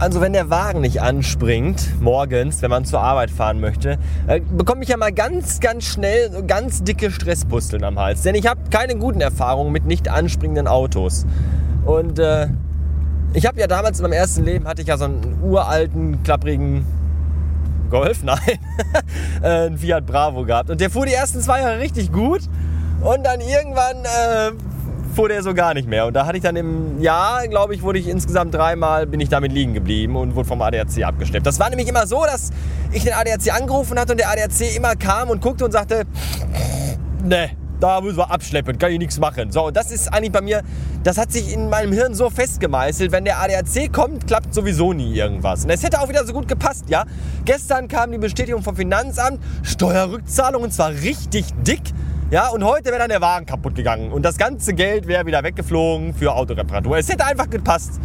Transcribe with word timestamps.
Also 0.00 0.22
wenn 0.22 0.32
der 0.32 0.48
Wagen 0.48 0.80
nicht 0.80 1.02
anspringt, 1.02 2.00
morgens, 2.00 2.62
wenn 2.62 2.70
man 2.70 2.86
zur 2.86 3.02
Arbeit 3.02 3.30
fahren 3.30 3.60
möchte, 3.60 3.98
äh, 4.28 4.40
bekomme 4.40 4.82
ich 4.82 4.88
ja 4.88 4.96
mal 4.96 5.12
ganz, 5.12 5.60
ganz 5.60 5.84
schnell 5.84 6.42
ganz 6.46 6.82
dicke 6.82 7.10
Stresspusteln 7.10 7.84
am 7.84 7.98
Hals. 7.98 8.22
Denn 8.22 8.34
ich 8.34 8.46
habe 8.46 8.62
keine 8.70 8.96
guten 8.96 9.20
Erfahrungen 9.20 9.72
mit 9.72 9.84
nicht 9.84 10.08
anspringenden 10.08 10.68
Autos. 10.68 11.26
Und 11.84 12.18
äh, 12.18 12.48
ich 13.34 13.44
habe 13.44 13.60
ja 13.60 13.66
damals 13.66 13.98
in 13.98 14.04
meinem 14.04 14.14
ersten 14.14 14.42
Leben, 14.42 14.66
hatte 14.66 14.80
ich 14.80 14.88
ja 14.88 14.96
so 14.96 15.04
einen 15.04 15.38
uralten, 15.42 16.22
klapprigen 16.22 16.86
Golf, 17.90 18.22
nein, 18.24 18.38
äh, 19.42 19.66
einen 19.66 19.76
Fiat 19.76 20.06
Bravo 20.06 20.46
gehabt. 20.46 20.70
Und 20.70 20.80
der 20.80 20.88
fuhr 20.88 21.04
die 21.04 21.12
ersten 21.12 21.42
zwei 21.42 21.60
Jahre 21.60 21.78
richtig 21.78 22.10
gut. 22.10 22.40
Und 23.02 23.26
dann 23.26 23.40
irgendwann 23.42 23.96
äh, 24.04 24.52
fuhr 25.14 25.28
der 25.28 25.42
so 25.42 25.54
gar 25.54 25.74
nicht 25.74 25.88
mehr. 25.88 26.06
Und 26.06 26.14
da 26.14 26.26
hatte 26.26 26.36
ich 26.36 26.42
dann 26.42 26.56
im 26.56 27.00
Jahr, 27.00 27.46
glaube 27.48 27.74
ich, 27.74 27.82
wurde 27.82 27.98
ich 27.98 28.08
insgesamt 28.08 28.54
dreimal, 28.54 29.06
bin 29.06 29.20
ich 29.20 29.28
damit 29.28 29.52
liegen 29.52 29.74
geblieben 29.74 30.16
und 30.16 30.34
wurde 30.34 30.48
vom 30.48 30.62
ADAC 30.62 31.02
abgeschleppt. 31.04 31.46
Das 31.46 31.58
war 31.58 31.68
nämlich 31.70 31.88
immer 31.88 32.06
so, 32.06 32.24
dass 32.24 32.50
ich 32.92 33.04
den 33.04 33.12
ADAC 33.12 33.54
angerufen 33.54 33.98
hatte 33.98 34.12
und 34.12 34.18
der 34.18 34.30
ADAC 34.30 34.76
immer 34.76 34.96
kam 34.96 35.30
und 35.30 35.40
guckte 35.40 35.64
und 35.64 35.72
sagte, 35.72 36.04
ne, 37.24 37.50
da 37.80 38.00
müssen 38.00 38.18
wir 38.18 38.30
abschleppen, 38.30 38.78
kann 38.78 38.92
ich 38.92 38.98
nichts 38.98 39.18
machen. 39.18 39.50
So, 39.50 39.70
das 39.70 39.90
ist 39.90 40.12
eigentlich 40.12 40.32
bei 40.32 40.42
mir, 40.42 40.62
das 41.02 41.16
hat 41.16 41.32
sich 41.32 41.52
in 41.52 41.70
meinem 41.70 41.92
Hirn 41.92 42.14
so 42.14 42.28
festgemeißelt, 42.30 43.10
wenn 43.10 43.24
der 43.24 43.40
ADAC 43.40 43.92
kommt, 43.92 44.26
klappt 44.26 44.54
sowieso 44.54 44.92
nie 44.92 45.14
irgendwas. 45.14 45.64
Und 45.64 45.70
es 45.70 45.82
hätte 45.82 46.00
auch 46.00 46.08
wieder 46.08 46.24
so 46.26 46.32
gut 46.32 46.46
gepasst, 46.46 46.84
ja. 46.88 47.04
Gestern 47.44 47.88
kam 47.88 48.12
die 48.12 48.18
Bestätigung 48.18 48.62
vom 48.62 48.76
Finanzamt, 48.76 49.40
Steuerrückzahlung 49.62 50.62
und 50.62 50.72
zwar 50.72 50.90
richtig 50.90 51.46
dick. 51.66 51.82
Ja, 52.30 52.50
und 52.50 52.62
heute 52.62 52.90
wäre 52.90 53.00
dann 53.00 53.08
der 53.08 53.20
Wagen 53.20 53.44
kaputt 53.44 53.74
gegangen 53.74 54.12
und 54.12 54.24
das 54.24 54.38
ganze 54.38 54.72
Geld 54.72 55.08
wäre 55.08 55.26
wieder 55.26 55.42
weggeflogen 55.42 56.14
für 56.14 56.32
Autoreparatur. 56.32 56.96
Es 56.96 57.08
hätte 57.08 57.26
einfach 57.26 57.50
gepasst. 57.50 58.00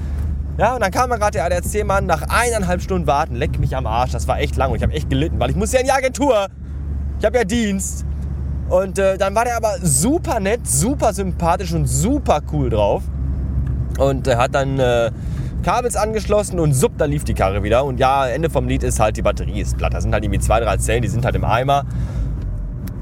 Ja, 0.57 0.73
und 0.73 0.81
dann 0.81 0.89
kam 0.89 1.11
dann 1.11 1.19
gerade 1.19 1.33
der 1.33 1.45
ADAC-Mann 1.45 2.07
nach 2.07 2.23
eineinhalb 2.23 2.81
Stunden 2.81 3.05
warten, 3.05 3.35
leck 3.35 3.59
mich 3.59 3.75
am 3.75 3.85
Arsch. 3.85 4.13
Das 4.13 4.27
war 4.27 4.39
echt 4.39 4.55
lang 4.55 4.71
und 4.71 4.77
ich 4.77 4.83
habe 4.83 4.93
echt 4.93 5.11
gelitten, 5.11 5.39
weil 5.39 5.51
ich 5.51 5.55
muss 5.55 5.71
ja 5.73 5.79
in 5.79 5.85
die 5.85 5.91
Agentur. 5.91 6.47
Ich 7.19 7.25
habe 7.25 7.37
ja 7.37 7.43
Dienst. 7.43 8.03
Und 8.67 8.97
äh, 8.97 9.15
dann 9.19 9.35
war 9.35 9.45
der 9.45 9.57
aber 9.57 9.75
super 9.83 10.39
nett, 10.39 10.65
super 10.65 11.13
sympathisch 11.13 11.71
und 11.73 11.85
super 11.85 12.41
cool 12.51 12.71
drauf. 12.71 13.03
Und 13.99 14.27
äh, 14.27 14.37
hat 14.37 14.55
dann 14.55 14.79
äh, 14.79 15.11
Kabels 15.61 15.95
angeschlossen 15.95 16.59
und 16.59 16.73
supp, 16.73 16.97
da 16.97 17.05
lief 17.05 17.25
die 17.25 17.35
Karre 17.35 17.61
wieder. 17.61 17.85
Und 17.85 17.99
ja, 17.99 18.25
Ende 18.25 18.49
vom 18.49 18.67
Lied 18.67 18.81
ist 18.81 18.99
halt, 18.99 19.17
die 19.17 19.21
Batterie 19.21 19.61
ist 19.61 19.77
platt. 19.77 19.93
Da 19.93 20.01
sind 20.01 20.13
halt 20.13 20.23
irgendwie 20.23 20.39
zwei, 20.39 20.61
drei 20.61 20.77
Zellen, 20.77 21.03
die 21.03 21.09
sind 21.09 21.25
halt 21.25 21.35
im 21.35 21.43
Eimer. 21.43 21.85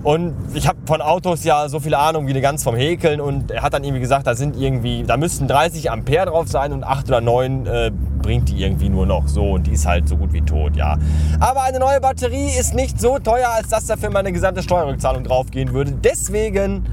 Und 0.03 0.33
ich 0.53 0.67
habe 0.67 0.79
von 0.85 1.01
Autos 1.01 1.45
ja 1.45 1.69
so 1.69 1.79
viel 1.79 1.95
Ahnung 1.95 2.27
wie 2.27 2.31
eine 2.31 2.41
Gans 2.41 2.61
vom 2.61 2.75
Häkeln 2.75 3.21
und 3.21 3.51
er 3.51 3.61
hat 3.61 3.73
dann 3.73 3.85
irgendwie 3.85 4.01
gesagt, 4.01 4.27
da 4.27 4.35
sind 4.35 4.57
irgendwie, 4.57 5.03
da 5.03 5.15
müssten 5.15 5.47
30 5.47 5.91
Ampere 5.91 6.25
drauf 6.25 6.49
sein 6.49 6.73
und 6.73 6.83
8 6.83 7.07
oder 7.07 7.21
9 7.21 7.65
äh, 7.65 7.91
bringt 8.21 8.49
die 8.49 8.61
irgendwie 8.61 8.89
nur 8.89 9.05
noch 9.05 9.29
so 9.29 9.51
und 9.51 9.65
die 9.65 9.71
ist 9.71 9.87
halt 9.87 10.09
so 10.09 10.17
gut 10.17 10.33
wie 10.33 10.41
tot, 10.41 10.75
ja. 10.75 10.97
Aber 11.39 11.63
eine 11.63 11.79
neue 11.79 12.01
Batterie 12.01 12.47
ist 12.47 12.73
nicht 12.73 12.99
so 12.99 13.17
teuer, 13.17 13.47
als 13.55 13.69
dass 13.69 13.85
dafür 13.85 14.09
meine 14.09 14.33
gesamte 14.33 14.61
Steuerrückzahlung 14.61 15.23
draufgehen 15.23 15.73
würde. 15.73 15.93
Deswegen 15.93 16.85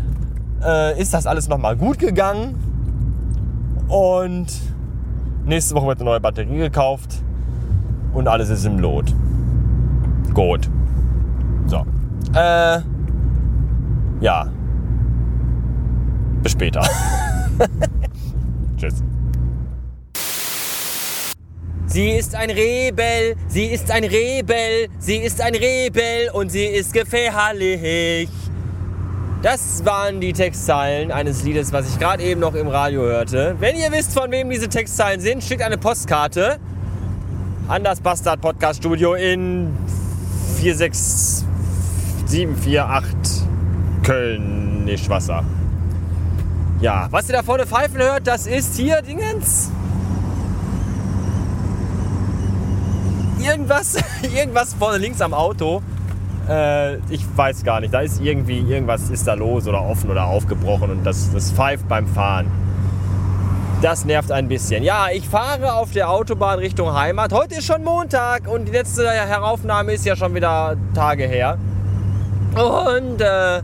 äh, 0.64 1.00
ist 1.00 1.12
das 1.12 1.26
alles 1.26 1.48
nochmal 1.48 1.76
gut 1.76 1.98
gegangen 1.98 2.54
und 3.88 4.46
nächste 5.46 5.74
Woche 5.74 5.88
wird 5.88 6.00
eine 6.00 6.10
neue 6.10 6.20
Batterie 6.20 6.58
gekauft 6.58 7.24
und 8.14 8.28
alles 8.28 8.50
ist 8.50 8.64
im 8.64 8.78
Lot. 8.78 9.12
Gut. 10.32 10.70
So. 11.66 11.84
Äh, 12.34 12.80
ja. 14.20 14.46
Bis 16.42 16.52
später. 16.52 16.80
Tschüss. 18.76 19.02
Sie 21.86 22.10
ist 22.10 22.36
ein 22.36 22.50
Rebell, 22.50 23.34
sie 23.48 23.64
ist 23.64 23.90
ein 23.90 24.04
Rebell, 24.04 24.86
sie 25.00 25.16
ist 25.16 25.40
ein 25.40 25.56
Rebell 25.56 26.30
und 26.32 26.52
sie 26.52 26.66
ist 26.66 26.92
gefährlich. 26.92 28.28
Das 29.42 29.84
waren 29.84 30.20
die 30.20 30.32
Textzeilen 30.32 31.10
eines 31.10 31.42
Liedes, 31.42 31.72
was 31.72 31.88
ich 31.88 31.98
gerade 31.98 32.22
eben 32.22 32.40
noch 32.40 32.54
im 32.54 32.68
Radio 32.68 33.02
hörte. 33.02 33.56
Wenn 33.58 33.74
ihr 33.74 33.90
wisst, 33.90 34.16
von 34.16 34.30
wem 34.30 34.50
diese 34.50 34.68
Textzeilen 34.68 35.20
sind, 35.20 35.42
schickt 35.42 35.62
eine 35.62 35.78
Postkarte 35.78 36.60
an 37.66 37.82
das 37.82 38.00
Bastard 38.00 38.40
Podcast 38.40 38.78
Studio 38.80 39.14
in 39.14 39.76
46748 40.58 43.49
Köln, 44.10 44.86
nicht 44.86 45.08
Wasser. 45.08 45.44
Ja, 46.80 47.06
was 47.12 47.28
ihr 47.28 47.36
da 47.36 47.44
vorne 47.44 47.64
pfeifen 47.64 47.98
hört, 47.98 48.26
das 48.26 48.48
ist 48.48 48.74
hier 48.74 49.02
Dingens. 49.02 49.70
Irgendwas, 53.38 54.02
irgendwas 54.34 54.74
vorne 54.74 54.98
links 54.98 55.20
am 55.20 55.32
Auto. 55.32 55.80
Äh, 56.48 56.96
ich 57.08 57.24
weiß 57.36 57.62
gar 57.62 57.78
nicht. 57.78 57.94
Da 57.94 58.00
ist 58.00 58.20
irgendwie, 58.20 58.58
irgendwas 58.58 59.10
ist 59.10 59.28
da 59.28 59.34
los 59.34 59.68
oder 59.68 59.80
offen 59.80 60.10
oder 60.10 60.24
aufgebrochen 60.24 60.90
und 60.90 61.04
das, 61.04 61.30
das 61.32 61.52
pfeift 61.52 61.86
beim 61.86 62.08
Fahren. 62.08 62.50
Das 63.80 64.04
nervt 64.04 64.32
ein 64.32 64.48
bisschen. 64.48 64.82
Ja, 64.82 65.06
ich 65.14 65.28
fahre 65.28 65.74
auf 65.74 65.92
der 65.92 66.10
Autobahn 66.10 66.58
Richtung 66.58 66.92
Heimat. 66.92 67.32
Heute 67.32 67.58
ist 67.58 67.64
schon 67.64 67.84
Montag 67.84 68.48
und 68.48 68.66
die 68.66 68.72
letzte 68.72 69.08
Heraufnahme 69.08 69.92
ist 69.92 70.04
ja 70.04 70.16
schon 70.16 70.34
wieder 70.34 70.76
Tage 70.94 71.28
her. 71.28 71.58
Und 72.56 73.20
äh, 73.20 73.62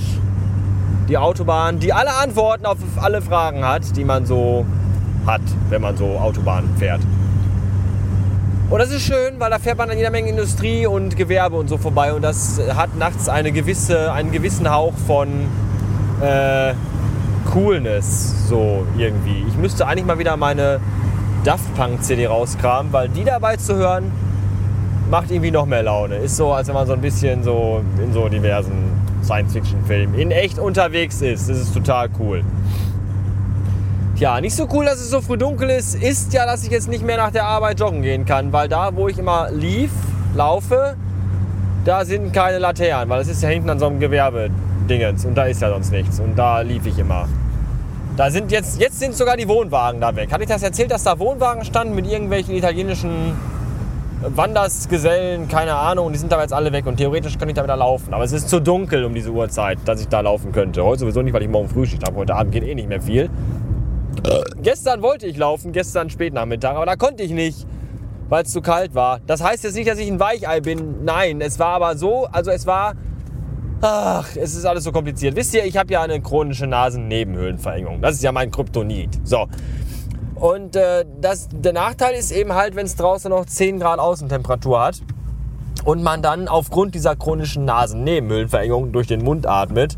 Die 1.08 1.18
Autobahn, 1.18 1.80
die 1.80 1.94
alle 1.94 2.14
Antworten 2.16 2.66
auf 2.66 2.78
alle 2.98 3.22
Fragen 3.22 3.66
hat, 3.66 3.96
die 3.96 4.04
man 4.04 4.26
so 4.26 4.66
hat, 5.26 5.42
wenn 5.70 5.82
man 5.82 5.96
so 5.96 6.18
Autobahn 6.18 6.70
fährt. 6.78 7.02
Und 8.70 8.80
das 8.80 8.92
ist 8.92 9.02
schön, 9.02 9.40
weil 9.40 9.50
da 9.50 9.58
fährt 9.58 9.78
man 9.78 9.90
an 9.90 9.98
jeder 9.98 10.12
Menge 10.12 10.30
Industrie 10.30 10.86
und 10.86 11.18
Gewerbe 11.18 11.56
und 11.56 11.70
so 11.70 11.78
vorbei 11.78 12.14
und 12.14 12.22
das 12.22 12.62
hat 12.76 12.96
nachts 12.98 13.28
eine 13.28 13.52
gewisse, 13.52 14.12
einen 14.12 14.32
gewissen 14.32 14.72
Hauch 14.72 14.94
von 15.08 15.28
äh, 16.22 16.74
Coolness, 17.52 18.48
so 18.48 18.86
irgendwie. 18.98 19.44
Ich 19.48 19.58
müsste 19.58 19.88
eigentlich 19.88 20.06
mal 20.06 20.20
wieder 20.20 20.38
meine 20.38 20.80
Daft 21.44 21.74
Punk 21.76 22.04
CD 22.04 22.28
rauskramen, 22.28 22.94
weil 22.94 23.10
die 23.10 23.24
dabei 23.24 23.58
zu 23.58 23.76
hören, 23.76 24.12
macht 25.10 25.32
irgendwie 25.32 25.52
noch 25.52 25.66
mehr 25.66 25.84
Laune. 25.84 26.18
Ist 26.18 26.38
so, 26.38 26.52
als 26.52 26.68
wenn 26.68 26.76
man 26.76 26.86
so 26.86 26.94
ein 26.94 27.02
bisschen 27.02 27.44
so 27.44 27.82
in 28.04 28.14
so 28.14 28.30
diversen 28.30 28.92
Science-Fiction-Filmen 29.24 30.16
in 30.16 30.32
echt 30.32 30.60
unterwegs 30.60 31.22
ist. 31.22 31.50
Das 31.50 31.58
ist 31.58 31.74
total 31.74 32.10
cool. 32.20 32.44
Tja, 34.16 34.42
nicht 34.42 34.56
so 34.56 34.68
cool, 34.74 34.86
dass 34.86 35.00
es 35.00 35.10
so 35.10 35.22
früh 35.22 35.38
dunkel 35.38 35.70
ist, 35.70 35.96
ist 35.96 36.34
ja, 36.34 36.46
dass 36.46 36.64
ich 36.64 36.72
jetzt 36.72 36.90
nicht 36.90 37.06
mehr 37.06 37.18
nach 37.18 37.32
der 37.32 37.46
Arbeit 37.46 37.80
joggen 37.80 38.02
gehen 38.02 38.26
kann, 38.26 38.52
weil 38.52 38.68
da, 38.68 38.96
wo 38.96 39.08
ich 39.08 39.18
immer 39.18 39.50
lief, 39.50 39.92
laufe, 40.36 40.96
da 41.86 42.04
sind 42.06 42.34
keine 42.34 42.60
Laternen, 42.60 43.10
weil 43.10 43.22
es 43.22 43.30
ist 43.30 43.42
ja 43.42 43.50
hinten 43.50 43.70
an 43.70 43.80
so 43.80 43.88
einem 43.88 44.00
Gewerbe 44.00 44.50
Dingens 44.90 45.26
und 45.26 45.36
da 45.36 45.46
ist 45.46 45.62
ja 45.62 45.70
sonst 45.70 45.92
nichts 45.92 46.20
und 46.20 46.36
da 46.38 46.62
lief 46.62 46.86
ich 46.86 46.98
immer. 46.98 47.28
Da 48.18 48.32
sind 48.32 48.52
jetzt, 48.52 48.82
jetzt 48.82 49.00
sind 49.00 49.16
sogar 49.16 49.38
die 49.38 49.48
Wohnwagen 49.48 50.02
da 50.02 50.16
weg. 50.16 50.32
Hatte 50.34 50.44
ich 50.44 50.50
das 50.50 50.64
erzählt, 50.64 50.92
dass 50.92 51.04
da 51.04 51.20
Wohnwagen 51.20 51.64
standen 51.64 51.96
mit 51.96 52.06
irgendwelchen 52.06 52.54
italienischen 52.54 53.34
Wandersgesellen, 54.22 55.48
keine 55.48 55.76
Ahnung, 55.76 56.12
die 56.12 56.18
sind 56.18 56.32
da 56.32 56.42
jetzt 56.42 56.52
alle 56.52 56.74
weg 56.74 56.86
und 56.86 56.98
theoretisch 56.98 57.38
könnte 57.38 57.52
ich 57.52 57.56
da 57.56 57.64
wieder 57.64 57.78
laufen. 57.78 58.14
Aber 58.14 58.26
es 58.26 58.34
ist 58.34 58.50
zu 58.50 58.60
dunkel 58.60 59.06
um 59.06 59.14
diese 59.14 59.32
Uhrzeit, 59.32 59.78
dass 59.86 60.02
ich 60.02 60.10
da 60.10 60.20
laufen 60.20 60.52
könnte. 60.52 60.84
Heute 60.84 61.02
sowieso 61.02 61.22
nicht, 61.22 61.34
weil 61.34 61.44
ich 61.44 61.50
morgen 61.50 61.70
Frühschicht 61.70 62.06
habe. 62.06 62.18
Heute 62.18 62.36
Abend 62.36 62.52
geht 62.52 62.64
eh 62.64 62.76
nicht 62.76 62.90
mehr 62.90 63.02
viel. 63.02 63.30
Gestern 64.62 65.02
wollte 65.02 65.26
ich 65.26 65.38
laufen, 65.38 65.72
gestern 65.72 66.10
Spätnachmittag, 66.10 66.76
aber 66.76 66.86
da 66.86 66.98
konnte 66.98 67.24
ich 67.24 67.32
nicht, 67.32 67.66
weil 68.28 68.44
es 68.44 68.52
zu 68.52 68.60
kalt 68.60 68.94
war. 68.94 69.22
Das 69.26 69.42
heißt 69.42 69.64
jetzt 69.64 69.76
nicht, 69.76 69.90
dass 69.90 70.00
ich 70.00 70.12
ein 70.12 70.20
Weichei 70.20 70.60
bin. 70.60 71.06
Nein, 71.06 71.40
es 71.40 71.58
war 71.58 71.70
aber 71.70 71.96
so, 71.96 72.26
also 72.26 72.52
es 72.52 72.68
war 72.68 72.96
Ach, 73.82 74.28
es 74.36 74.56
ist 74.56 74.66
alles 74.66 74.84
so 74.84 74.92
kompliziert. 74.92 75.36
Wisst 75.38 75.54
ihr, 75.54 75.64
ich 75.64 75.78
habe 75.78 75.94
ja 75.94 76.02
eine 76.02 76.20
chronische 76.20 76.68
Nasennebenhöhlenverengung. 76.68 78.02
Das 78.02 78.16
ist 78.16 78.24
ja 78.24 78.34
mein 78.34 78.52
Kryptonit. 78.52 79.20
So. 79.24 79.48
Und 80.36 80.76
äh, 80.76 81.06
das, 81.22 81.48
der 81.52 81.74
Nachteil 81.74 82.16
ist 82.16 82.32
eben 82.32 82.54
halt, 82.54 82.76
wenn 82.76 82.86
es 82.86 82.96
draußen 82.98 83.30
noch 83.30 83.46
10 83.46 83.80
Grad 83.80 84.00
Außentemperatur 84.00 84.82
hat 84.82 85.02
und 85.86 86.04
man 86.04 86.22
dann 86.22 86.50
aufgrund 86.50 86.94
dieser 86.94 87.16
chronischen 87.16 87.64
Nasennebenhöhlenverengung 87.66 88.92
durch 88.92 89.08
den 89.08 89.24
Mund 89.24 89.48
atmet 89.48 89.98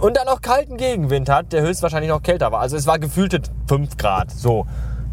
und 0.00 0.16
dann 0.16 0.28
auch 0.28 0.42
kalten 0.42 0.76
Gegenwind 0.76 1.30
hat, 1.30 1.52
der 1.52 1.62
höchstwahrscheinlich 1.62 2.10
noch 2.10 2.22
kälter 2.22 2.52
war. 2.52 2.60
Also 2.60 2.76
es 2.76 2.86
war 2.86 2.98
gefühlte 2.98 3.40
5 3.66 3.96
Grad. 3.96 4.30
So. 4.30 4.66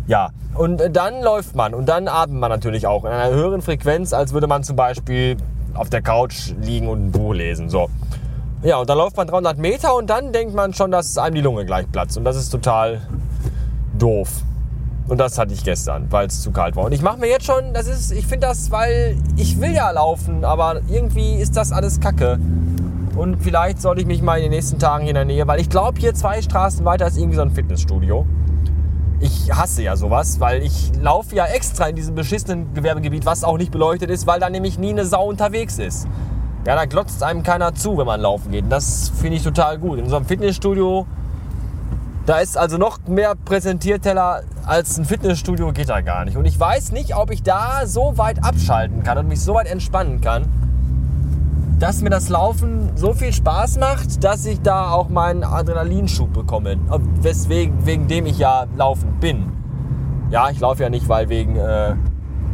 Ja, 0.07 0.31
und 0.55 0.81
äh, 0.81 0.89
dann 0.89 1.21
läuft 1.21 1.55
man 1.55 1.73
und 1.73 1.87
dann 1.87 2.09
atmet 2.09 2.39
man 2.39 2.49
natürlich 2.49 2.85
auch 2.85 3.05
in 3.05 3.11
einer 3.11 3.33
höheren 3.33 3.61
Frequenz, 3.61 4.11
als 4.11 4.33
würde 4.33 4.47
man 4.47 4.63
zum 4.63 4.75
Beispiel 4.75 5.37
auf 5.73 5.89
der 5.89 6.01
Couch 6.01 6.53
liegen 6.61 6.87
und 6.87 7.07
ein 7.07 7.11
Buch 7.11 7.33
lesen. 7.33 7.69
So. 7.69 7.89
Ja, 8.63 8.77
und 8.77 8.89
dann 8.89 8.97
läuft 8.97 9.17
man 9.17 9.27
300 9.27 9.57
Meter 9.57 9.95
und 9.95 10.09
dann 10.09 10.31
denkt 10.31 10.53
man 10.53 10.73
schon, 10.73 10.91
dass 10.91 11.17
einem 11.17 11.35
die 11.35 11.41
Lunge 11.41 11.65
gleich 11.65 11.91
platzt. 11.91 12.17
Und 12.17 12.25
das 12.25 12.35
ist 12.35 12.49
total 12.49 13.01
doof. 13.97 14.29
Und 15.07 15.17
das 15.17 15.37
hatte 15.37 15.53
ich 15.53 15.63
gestern, 15.63 16.11
weil 16.11 16.27
es 16.27 16.41
zu 16.41 16.51
kalt 16.51 16.75
war. 16.75 16.85
Und 16.85 16.91
ich 16.93 17.01
mache 17.01 17.17
mir 17.17 17.27
jetzt 17.27 17.45
schon, 17.45 17.73
das 17.73 17.87
ist, 17.87 18.11
ich 18.11 18.25
finde 18.25 18.47
das, 18.47 18.71
weil 18.71 19.17
ich 19.35 19.59
will 19.59 19.73
ja 19.73 19.91
laufen, 19.91 20.45
aber 20.45 20.81
irgendwie 20.89 21.35
ist 21.35 21.57
das 21.57 21.71
alles 21.71 21.99
Kacke. 21.99 22.39
Und 23.15 23.43
vielleicht 23.43 23.81
sollte 23.81 24.01
ich 24.01 24.07
mich 24.07 24.21
mal 24.21 24.37
in 24.37 24.43
den 24.43 24.51
nächsten 24.51 24.79
Tagen 24.79 25.03
hier 25.03 25.09
in 25.09 25.15
der 25.15 25.25
Nähe, 25.25 25.45
weil 25.47 25.59
ich 25.59 25.69
glaube, 25.69 25.99
hier 25.99 26.13
zwei 26.13 26.41
Straßen 26.41 26.85
weiter 26.85 27.07
ist 27.07 27.17
irgendwie 27.17 27.35
so 27.35 27.41
ein 27.41 27.51
Fitnessstudio. 27.51 28.25
Ich 29.21 29.51
hasse 29.53 29.83
ja 29.83 29.95
sowas, 29.95 30.39
weil 30.39 30.63
ich 30.63 30.91
laufe 30.99 31.35
ja 31.35 31.45
extra 31.45 31.87
in 31.87 31.95
diesem 31.95 32.15
beschissenen 32.15 32.73
Gewerbegebiet, 32.73 33.25
was 33.25 33.43
auch 33.43 33.57
nicht 33.57 33.71
beleuchtet 33.71 34.09
ist, 34.09 34.25
weil 34.25 34.39
da 34.39 34.49
nämlich 34.49 34.79
nie 34.79 34.89
eine 34.89 35.05
Sau 35.05 35.29
unterwegs 35.29 35.77
ist. 35.77 36.07
Ja, 36.65 36.75
da 36.75 36.85
glotzt 36.85 37.21
einem 37.21 37.43
keiner 37.43 37.73
zu, 37.75 37.97
wenn 37.97 38.05
man 38.05 38.19
laufen 38.19 38.51
geht. 38.51 38.63
Und 38.63 38.71
das 38.71 39.11
finde 39.21 39.37
ich 39.37 39.43
total 39.43 39.77
gut. 39.77 39.99
In 39.99 40.11
einem 40.11 40.25
Fitnessstudio 40.25 41.05
da 42.25 42.39
ist 42.39 42.55
also 42.57 42.77
noch 42.77 42.99
mehr 43.07 43.33
Präsentierteller 43.35 44.43
als 44.65 44.97
ein 44.97 45.05
Fitnessstudio 45.05 45.71
geht 45.73 45.89
da 45.89 46.01
gar 46.01 46.23
nicht. 46.25 46.37
Und 46.37 46.45
ich 46.45 46.59
weiß 46.59 46.91
nicht, 46.91 47.15
ob 47.15 47.31
ich 47.31 47.41
da 47.41 47.85
so 47.85 48.17
weit 48.17 48.43
abschalten 48.43 49.03
kann 49.03 49.17
und 49.17 49.27
mich 49.27 49.41
so 49.41 49.55
weit 49.55 49.67
entspannen 49.67 50.21
kann, 50.21 50.45
dass 51.81 52.03
mir 52.03 52.11
das 52.11 52.29
Laufen 52.29 52.91
so 52.95 53.13
viel 53.13 53.33
Spaß 53.33 53.79
macht, 53.79 54.23
dass 54.23 54.45
ich 54.45 54.61
da 54.61 54.91
auch 54.91 55.09
meinen 55.09 55.43
Adrenalinschub 55.43 56.31
bekomme. 56.31 56.77
Weswegen, 57.21 57.87
wegen 57.87 58.07
dem 58.07 58.27
ich 58.27 58.37
ja 58.37 58.67
laufen 58.77 59.17
bin. 59.19 59.51
Ja, 60.29 60.51
ich 60.51 60.59
laufe 60.59 60.83
ja 60.83 60.89
nicht, 60.91 61.09
weil 61.09 61.27
wegen 61.29 61.55
äh, 61.55 61.95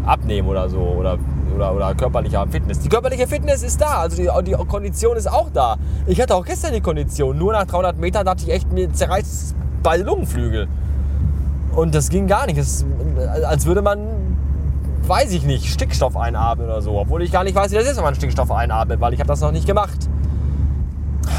Abnehmen 0.05 0.47
oder 0.47 0.69
so 0.69 0.79
oder, 0.79 1.17
oder, 1.53 1.75
oder 1.75 1.93
körperlicher 1.93 2.47
Fitness. 2.47 2.79
Die 2.79 2.87
körperliche 2.87 3.27
Fitness 3.27 3.63
ist 3.63 3.81
da, 3.81 3.97
also 3.97 4.15
die, 4.15 4.29
die 4.45 4.53
Kondition 4.65 5.17
ist 5.17 5.29
auch 5.29 5.49
da. 5.53 5.75
Ich 6.05 6.21
hatte 6.21 6.33
auch 6.33 6.45
gestern 6.45 6.73
die 6.73 6.81
Kondition. 6.81 7.37
Nur 7.37 7.51
nach 7.51 7.65
300 7.65 7.99
Metern 7.99 8.25
dachte 8.25 8.43
ich 8.43 8.53
echt, 8.53 8.71
mir 8.71 8.93
zerreißt 8.93 9.57
beide 9.83 10.03
Lungenflügel. 10.03 10.69
Und 11.75 11.93
das 11.93 12.09
ging 12.09 12.27
gar 12.27 12.45
nicht. 12.45 12.57
Das, 12.57 12.85
als 13.45 13.65
würde 13.65 13.81
man, 13.81 13.99
weiß 15.07 15.31
ich 15.31 15.43
nicht, 15.43 15.65
Stickstoff 15.65 16.15
einatmen 16.15 16.67
oder 16.67 16.81
so. 16.81 16.97
Obwohl 16.97 17.21
ich 17.21 17.31
gar 17.31 17.43
nicht 17.43 17.55
weiß, 17.55 17.71
wie 17.71 17.75
das 17.75 17.87
ist, 17.87 17.97
wenn 17.97 18.03
man 18.03 18.15
Stickstoff 18.15 18.51
einatmet, 18.51 18.99
weil 18.99 19.13
ich 19.13 19.19
habe 19.19 19.27
das 19.27 19.41
noch 19.41 19.51
nicht 19.51 19.65
gemacht. 19.65 20.09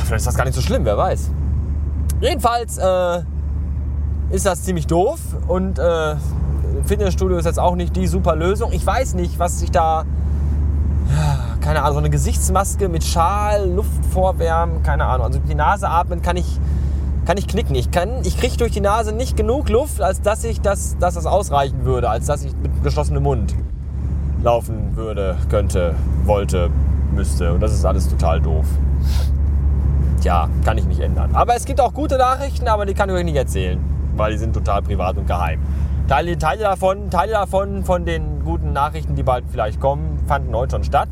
Vielleicht 0.05 0.21
ist 0.21 0.27
das 0.27 0.37
gar 0.37 0.45
nicht 0.45 0.55
so 0.55 0.61
schlimm, 0.61 0.85
wer 0.85 0.97
weiß. 0.97 1.31
Jedenfalls 2.21 2.79
äh, 2.79 3.23
ist 4.31 4.47
das 4.47 4.63
ziemlich 4.63 4.87
doof 4.87 5.19
und 5.47 5.79
äh, 5.79 6.17
Fitnessstudio 6.85 7.39
ist 7.39 7.45
jetzt 7.45 7.61
auch 7.61 7.77
nicht 7.77 7.95
die 7.97 8.07
super 8.07 8.37
Lösung. 8.37 8.73
Ich 8.73 8.85
weiß 8.85 9.15
nicht, 9.15 9.39
was 9.39 9.63
ich 9.63 9.71
da 9.71 10.05
keine 11.61 11.83
Ahnung, 11.83 11.93
so 11.93 11.99
eine 11.99 12.11
Gesichtsmaske 12.11 12.89
mit 12.89 13.05
Schal, 13.05 13.69
Luft 13.71 14.05
vorwärmen, 14.13 14.83
keine 14.83 15.05
Ahnung. 15.05 15.27
Also 15.27 15.39
die 15.39 15.55
Nase 15.55 15.89
atmen 15.89 16.23
kann 16.23 16.37
ich 16.37 16.59
kann 17.29 17.37
ich 17.37 17.47
knicken. 17.47 17.75
Ich, 17.75 17.91
ich 18.23 18.39
kriege 18.39 18.57
durch 18.57 18.73
die 18.73 18.81
Nase 18.81 19.13
nicht 19.13 19.37
genug 19.37 19.69
Luft, 19.69 20.01
als 20.01 20.23
dass, 20.23 20.45
ich 20.45 20.63
das, 20.63 20.97
dass 20.97 21.13
das 21.13 21.27
ausreichen 21.27 21.85
würde, 21.85 22.09
als 22.09 22.25
dass 22.25 22.43
ich 22.43 22.57
mit 22.57 22.83
geschlossenem 22.83 23.23
Mund 23.23 23.55
laufen 24.43 24.97
würde, 24.97 25.37
könnte, 25.51 25.95
wollte, 26.25 26.71
müsste. 27.15 27.53
Und 27.53 27.61
das 27.61 27.75
ist 27.75 27.85
alles 27.85 28.09
total 28.09 28.41
doof. 28.41 28.65
Tja, 30.23 30.49
kann 30.65 30.79
ich 30.79 30.87
nicht 30.87 31.01
ändern. 31.01 31.35
Aber 31.35 31.55
es 31.55 31.67
gibt 31.67 31.83
auch 31.83 31.93
gute 31.93 32.17
Nachrichten, 32.17 32.67
aber 32.67 32.87
die 32.87 32.95
kann 32.95 33.11
ich 33.11 33.15
euch 33.15 33.25
nicht 33.27 33.37
erzählen, 33.37 33.79
weil 34.17 34.33
die 34.33 34.39
sind 34.39 34.55
total 34.55 34.81
privat 34.81 35.19
und 35.19 35.27
geheim. 35.27 35.61
Teile, 36.09 36.39
Teile, 36.39 36.63
davon, 36.63 37.11
Teile 37.11 37.33
davon, 37.33 37.85
von 37.85 38.07
den 38.07 38.43
guten 38.43 38.73
Nachrichten, 38.73 39.17
die 39.17 39.23
bald 39.23 39.45
vielleicht 39.51 39.81
kommen, 39.81 40.19
fanden 40.27 40.57
heute 40.57 40.77
schon 40.77 40.85
statt. 40.85 41.11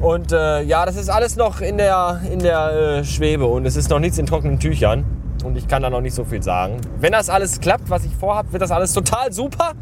Und 0.00 0.32
äh, 0.32 0.62
ja, 0.62 0.86
das 0.86 0.96
ist 0.96 1.08
alles 1.08 1.36
noch 1.36 1.60
in 1.60 1.76
der, 1.76 2.20
in 2.30 2.38
der 2.38 2.98
äh, 3.00 3.04
Schwebe 3.04 3.46
und 3.46 3.66
es 3.66 3.74
ist 3.74 3.90
noch 3.90 3.98
nichts 3.98 4.18
in 4.18 4.26
trockenen 4.26 4.60
Tüchern. 4.60 5.04
Und 5.44 5.56
ich 5.56 5.68
kann 5.68 5.82
da 5.82 5.90
noch 5.90 6.00
nicht 6.00 6.14
so 6.14 6.24
viel 6.24 6.42
sagen. 6.42 6.80
Wenn 7.00 7.12
das 7.12 7.28
alles 7.30 7.60
klappt, 7.60 7.90
was 7.90 8.04
ich 8.04 8.14
vorhabe, 8.14 8.52
wird 8.52 8.62
das 8.62 8.70
alles 8.70 8.92
total 8.92 9.32
super. 9.32 9.72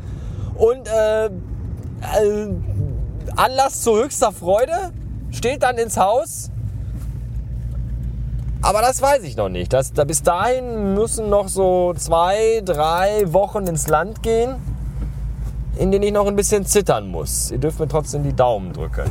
Und 0.55 0.89
äh, 0.89 1.27
äh 1.27 1.31
Anlass 3.37 3.83
zu 3.83 3.97
höchster 3.97 4.33
Freude 4.33 4.93
steht 5.31 5.63
dann 5.63 5.77
ins 5.77 5.99
Haus. 5.99 6.51
Aber 8.63 8.81
das 8.81 9.03
weiß 9.03 9.23
ich 9.25 9.37
noch 9.37 9.49
nicht. 9.49 9.73
Das, 9.73 9.93
da, 9.93 10.05
bis 10.05 10.23
dahin 10.23 10.95
müssen 10.95 11.29
noch 11.29 11.49
so 11.49 11.93
zwei, 11.95 12.63
drei 12.65 13.33
Wochen 13.33 13.67
ins 13.67 13.89
Land 13.89 14.23
gehen, 14.23 14.57
in 15.79 15.91
denen 15.91 16.05
ich 16.05 16.13
noch 16.13 16.27
ein 16.27 16.37
bisschen 16.37 16.65
zittern 16.65 17.09
muss. 17.09 17.51
Ihr 17.51 17.59
dürft 17.59 17.79
mir 17.79 17.89
trotzdem 17.89 18.23
die 18.23 18.35
Daumen 18.35 18.73
drücken. 18.73 19.11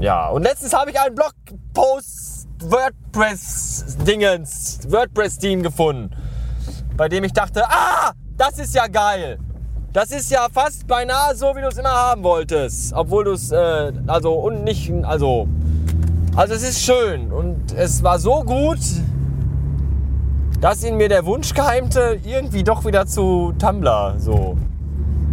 Ja, 0.00 0.28
und 0.28 0.44
letztens 0.44 0.72
habe 0.74 0.92
ich 0.92 1.00
einen 1.00 1.16
Blogpost 1.16 2.46
WordPress-Dingens, 2.60 4.78
WordPress-Team 4.88 5.64
gefunden, 5.64 6.12
bei 6.96 7.08
dem 7.08 7.24
ich 7.24 7.32
dachte, 7.32 7.64
ah, 7.68 8.12
das 8.36 8.60
ist 8.60 8.76
ja 8.76 8.86
geil. 8.86 9.40
Das 9.92 10.12
ist 10.12 10.30
ja 10.30 10.46
fast 10.52 10.86
beinahe 10.86 11.34
so, 11.34 11.56
wie 11.56 11.62
du 11.62 11.66
es 11.66 11.78
immer 11.78 11.90
haben 11.90 12.22
wolltest. 12.22 12.92
Obwohl 12.92 13.24
du 13.24 13.32
es, 13.32 13.50
äh, 13.50 13.92
also, 14.06 14.34
und 14.34 14.62
nicht, 14.62 14.92
also, 15.02 15.48
also 16.36 16.54
es 16.54 16.62
ist 16.62 16.80
schön. 16.80 17.32
Und 17.32 17.72
es 17.72 18.04
war 18.04 18.20
so 18.20 18.44
gut, 18.44 18.78
dass 20.60 20.84
in 20.84 20.96
mir 20.96 21.08
der 21.08 21.26
Wunsch 21.26 21.52
keimte, 21.54 22.20
irgendwie 22.24 22.62
doch 22.62 22.84
wieder 22.84 23.04
zu 23.06 23.52
Tumblr, 23.58 24.14
so. 24.18 24.56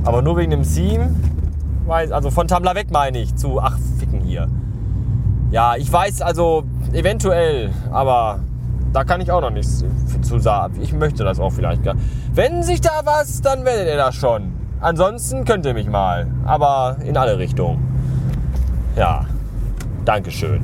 Aber 0.03 0.23
nur 0.23 0.37
wegen 0.37 0.49
dem 0.49 0.63
Theme 0.63 1.13
also 1.87 2.31
von 2.31 2.47
Tumblr 2.47 2.75
weg 2.75 2.87
meine 2.91 3.19
ich, 3.19 3.35
zu 3.35 3.61
ach 3.61 3.77
hier. 4.25 4.47
Ja, 5.51 5.75
ich 5.75 5.91
weiß 5.91 6.21
also 6.21 6.63
eventuell, 6.93 7.71
aber 7.91 8.39
da 8.93 9.03
kann 9.03 9.21
ich 9.21 9.31
auch 9.31 9.41
noch 9.41 9.51
nichts 9.51 9.83
zu 10.21 10.39
sagen. 10.39 10.79
Ich 10.81 10.93
möchte 10.93 11.23
das 11.23 11.39
auch 11.39 11.51
vielleicht 11.51 11.83
gar. 11.83 11.95
Wenn 12.33 12.63
sich 12.63 12.81
da 12.81 13.01
was, 13.03 13.41
dann 13.41 13.65
werdet 13.65 13.87
ihr 13.87 13.97
das 13.97 14.15
schon. 14.15 14.53
Ansonsten 14.81 15.45
könnt 15.45 15.65
ihr 15.65 15.73
mich 15.73 15.87
mal, 15.87 16.27
aber 16.45 16.97
in 17.05 17.17
alle 17.17 17.37
Richtungen. 17.37 17.79
Ja, 18.95 19.25
Dankeschön. 20.05 20.61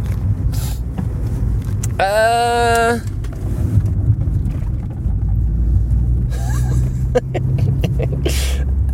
Äh. 1.98 2.98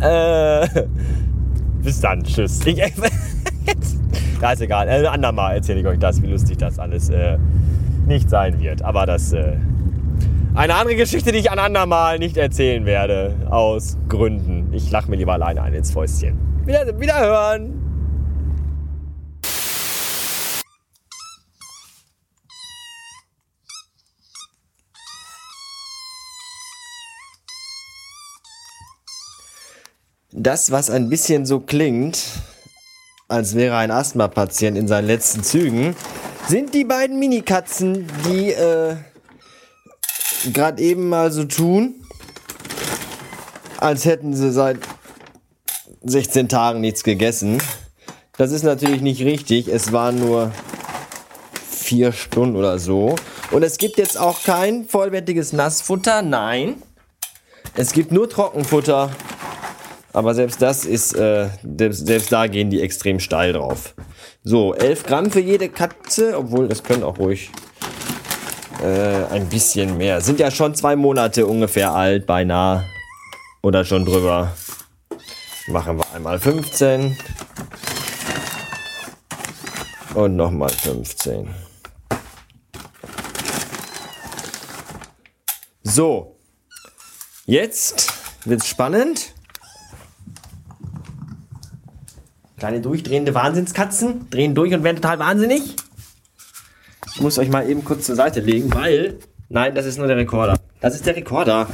äh. 0.00 0.68
Bis 1.82 2.00
dann, 2.00 2.24
tschüss. 2.24 2.60
Ich, 2.64 2.78
ja, 4.40 4.52
ist 4.52 4.60
egal. 4.60 4.88
Ein 4.88 5.06
andermal 5.06 5.56
erzähle 5.56 5.80
ich 5.80 5.86
euch 5.86 5.98
das, 5.98 6.22
wie 6.22 6.26
lustig 6.26 6.58
das 6.58 6.78
alles 6.78 7.10
äh, 7.10 7.38
nicht 8.06 8.30
sein 8.30 8.60
wird. 8.60 8.82
Aber 8.82 9.06
das 9.06 9.32
äh, 9.32 9.56
eine 10.54 10.74
andere 10.74 10.96
Geschichte, 10.96 11.32
die 11.32 11.38
ich 11.38 11.50
ein 11.50 11.58
andermal 11.58 12.18
nicht 12.18 12.36
erzählen 12.36 12.84
werde. 12.84 13.34
Aus 13.50 13.96
Gründen. 14.08 14.72
Ich 14.72 14.90
lache 14.90 15.10
mir 15.10 15.16
lieber 15.16 15.34
alleine 15.34 15.62
ein 15.62 15.74
ins 15.74 15.90
Fäustchen. 15.90 16.38
Wieder, 16.66 16.98
wiederhören! 16.98 17.74
Das, 30.32 30.70
was 30.70 30.90
ein 30.90 31.08
bisschen 31.08 31.46
so 31.46 31.58
klingt, 31.58 32.22
als 33.28 33.54
wäre 33.54 33.76
ein 33.76 33.90
Asthma-Patient 33.90 34.76
in 34.76 34.88
seinen 34.88 35.06
letzten 35.06 35.42
Zügen, 35.42 35.94
sind 36.48 36.72
die 36.72 36.84
beiden 36.84 37.18
Minikatzen, 37.18 38.06
die 38.26 38.52
äh, 38.52 38.96
gerade 40.52 40.82
eben 40.82 41.10
mal 41.10 41.30
so 41.30 41.44
tun, 41.44 41.94
als 43.76 44.06
hätten 44.06 44.34
sie 44.34 44.50
seit 44.50 44.78
16 46.02 46.48
Tagen 46.48 46.80
nichts 46.80 47.04
gegessen. 47.04 47.58
Das 48.38 48.50
ist 48.50 48.62
natürlich 48.62 49.02
nicht 49.02 49.22
richtig. 49.22 49.68
Es 49.68 49.92
waren 49.92 50.18
nur 50.18 50.52
vier 51.70 52.12
Stunden 52.12 52.56
oder 52.56 52.78
so. 52.78 53.14
Und 53.50 53.62
es 53.62 53.76
gibt 53.78 53.98
jetzt 53.98 54.18
auch 54.18 54.42
kein 54.42 54.86
vollwertiges 54.88 55.52
Nassfutter. 55.52 56.22
Nein. 56.22 56.82
Es 57.74 57.92
gibt 57.92 58.10
nur 58.10 58.28
Trockenfutter 58.28 59.10
aber 60.18 60.34
selbst 60.34 60.60
das 60.60 60.84
ist, 60.84 61.14
äh, 61.14 61.48
selbst, 61.62 62.32
da 62.32 62.48
gehen 62.48 62.70
die 62.70 62.82
extrem 62.82 63.20
steil 63.20 63.52
drauf. 63.52 63.94
So, 64.42 64.74
11 64.74 65.04
Gramm 65.04 65.30
für 65.30 65.38
jede 65.38 65.68
Katze, 65.68 66.36
obwohl 66.36 66.66
das 66.66 66.82
können 66.82 67.04
auch 67.04 67.20
ruhig 67.20 67.50
äh, 68.82 69.24
ein 69.30 69.48
bisschen 69.48 69.96
mehr. 69.96 70.20
Sind 70.20 70.40
ja 70.40 70.50
schon 70.50 70.74
zwei 70.74 70.96
Monate 70.96 71.46
ungefähr 71.46 71.92
alt, 71.92 72.26
beinahe. 72.26 72.84
Oder 73.62 73.84
schon 73.84 74.04
drüber. 74.04 74.56
Machen 75.68 75.98
wir 75.98 76.06
einmal 76.12 76.40
15. 76.40 77.16
Und 80.14 80.34
nochmal 80.34 80.70
15. 80.70 81.54
So. 85.84 86.34
Jetzt 87.46 88.12
wird's 88.44 88.66
spannend. 88.66 89.32
Kleine 92.58 92.80
durchdrehende 92.80 93.34
Wahnsinnskatzen 93.34 94.28
drehen 94.30 94.54
durch 94.54 94.74
und 94.74 94.82
werden 94.82 94.96
total 94.96 95.18
wahnsinnig. 95.18 95.76
Ich 97.14 97.20
muss 97.20 97.38
euch 97.38 97.48
mal 97.48 97.68
eben 97.68 97.84
kurz 97.84 98.06
zur 98.06 98.16
Seite 98.16 98.40
legen, 98.40 98.72
weil. 98.74 99.18
Nein, 99.48 99.74
das 99.74 99.86
ist 99.86 99.98
nur 99.98 100.06
der 100.06 100.16
Rekorder. 100.16 100.58
Das 100.80 100.94
ist 100.94 101.06
der 101.06 101.16
Rekorder. 101.16 101.68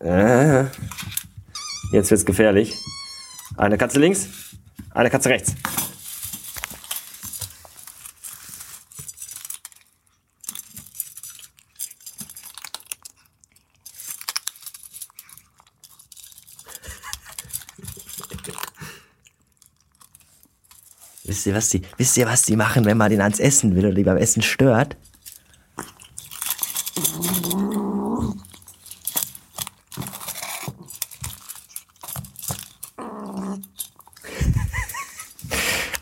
Äh, 0.00 0.64
jetzt 1.92 2.10
wird's 2.10 2.26
gefährlich. 2.26 2.76
Eine 3.56 3.78
Katze 3.78 4.00
links, 4.00 4.28
eine 4.90 5.10
Katze 5.10 5.28
rechts. 5.28 5.54
Wisst 21.32 21.46
ihr, 21.46 21.54
was 21.54 21.70
die, 21.70 21.80
wisst 21.96 22.18
ihr, 22.18 22.26
was 22.26 22.42
die 22.42 22.56
machen, 22.56 22.84
wenn 22.84 22.98
man 22.98 23.08
den 23.10 23.22
ans 23.22 23.40
Essen 23.40 23.74
will 23.74 23.86
oder 23.86 23.94
die 23.94 24.02
beim 24.02 24.18
Essen 24.18 24.42
stört? 24.42 24.98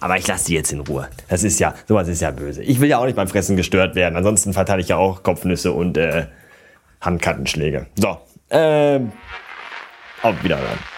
Aber 0.00 0.16
ich 0.18 0.26
lasse 0.26 0.46
die 0.46 0.54
jetzt 0.54 0.72
in 0.72 0.80
Ruhe. 0.80 1.08
Das 1.28 1.44
ist 1.44 1.60
ja, 1.60 1.76
sowas 1.87 2.08
ist 2.08 2.20
ja 2.22 2.32
böse. 2.32 2.64
Ich 2.64 2.80
will 2.80 2.88
ja 2.88 2.99
auch 2.99 3.04
nicht 3.04 3.14
beim 3.14 3.28
Fressen 3.28 3.54
gestört 3.54 3.94
werden. 3.94 4.16
Ansonsten 4.16 4.52
verteile 4.52 4.80
ich 4.80 4.88
ja 4.88 4.96
auch 4.96 5.22
Kopfnüsse 5.22 5.70
und 5.70 5.96
äh, 5.96 6.26
Handkattenschläge. 7.00 7.87
So, 7.94 8.18
ähm, 8.50 9.12
auf 10.22 10.42
Wiederhören. 10.42 10.89